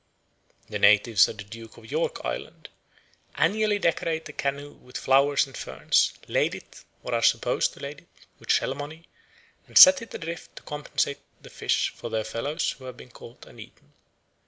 [0.67, 2.69] The natives of the Duke of York Island
[3.35, 7.99] annually decorate a canoe with flowers and ferns, lade it, or are supposed to lade
[7.99, 8.07] it,
[8.39, 9.03] with shell money,
[9.67, 13.45] and set it adrift to compensate the fish for their fellows who have been caught
[13.45, 13.93] and eaten.